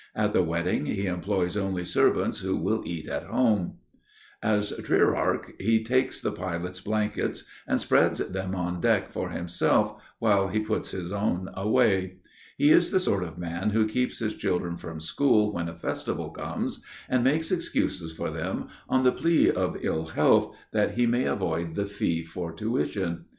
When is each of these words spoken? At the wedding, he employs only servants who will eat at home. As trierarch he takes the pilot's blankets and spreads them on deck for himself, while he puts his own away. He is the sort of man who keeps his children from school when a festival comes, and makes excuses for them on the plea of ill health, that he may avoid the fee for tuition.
At 0.15 0.33
the 0.33 0.41
wedding, 0.41 0.87
he 0.87 1.05
employs 1.05 1.55
only 1.55 1.85
servants 1.85 2.39
who 2.39 2.57
will 2.57 2.81
eat 2.87 3.07
at 3.07 3.25
home. 3.25 3.75
As 4.41 4.71
trierarch 4.71 5.51
he 5.61 5.83
takes 5.83 6.19
the 6.19 6.31
pilot's 6.31 6.81
blankets 6.81 7.43
and 7.67 7.79
spreads 7.79 8.17
them 8.17 8.55
on 8.55 8.81
deck 8.81 9.11
for 9.11 9.29
himself, 9.29 10.01
while 10.17 10.47
he 10.47 10.59
puts 10.59 10.89
his 10.89 11.11
own 11.11 11.49
away. 11.53 12.15
He 12.57 12.71
is 12.71 12.89
the 12.89 12.99
sort 12.99 13.21
of 13.21 13.37
man 13.37 13.69
who 13.69 13.87
keeps 13.87 14.17
his 14.17 14.33
children 14.35 14.75
from 14.75 15.01
school 15.01 15.53
when 15.53 15.69
a 15.69 15.75
festival 15.77 16.31
comes, 16.31 16.83
and 17.07 17.23
makes 17.23 17.51
excuses 17.51 18.11
for 18.11 18.31
them 18.31 18.69
on 18.89 19.03
the 19.03 19.11
plea 19.11 19.51
of 19.51 19.77
ill 19.81 20.05
health, 20.05 20.57
that 20.71 20.93
he 20.95 21.05
may 21.05 21.25
avoid 21.25 21.75
the 21.75 21.85
fee 21.85 22.23
for 22.23 22.51
tuition. 22.51 23.25